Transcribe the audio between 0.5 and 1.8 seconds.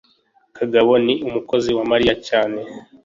kagabo ni umukozi